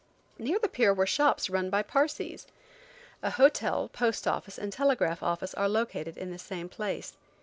[0.39, 2.47] Near the pier were shops run by Parsees.
[3.21, 7.17] A hotel, post office and telegraph office are located in the same place.